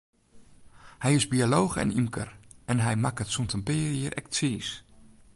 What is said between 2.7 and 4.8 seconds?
en hy makket sûnt in pear jier ek tsiis.